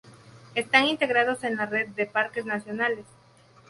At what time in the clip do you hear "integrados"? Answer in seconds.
0.87-1.43